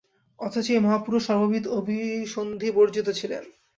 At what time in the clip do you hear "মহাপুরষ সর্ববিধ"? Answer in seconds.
0.79-1.63